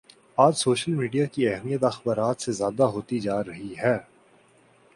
آج 0.37 0.53
social 0.57 0.93
media 0.93 1.25
کی 1.25 1.47
اہمیت 1.47 1.83
اخبارات 1.83 2.41
سے 2.41 2.51
زیادہ 2.51 2.83
ہوتی 2.93 3.19
جا 3.19 3.37
رہی 3.43 3.73
ہے 3.77 3.97